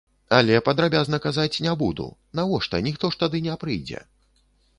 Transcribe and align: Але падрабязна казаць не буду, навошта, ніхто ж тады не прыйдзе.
Але 0.37 0.61
падрабязна 0.69 1.19
казаць 1.25 1.61
не 1.65 1.73
буду, 1.83 2.07
навошта, 2.41 2.81
ніхто 2.89 3.13
ж 3.15 3.21
тады 3.21 3.45
не 3.51 3.61
прыйдзе. 3.67 4.05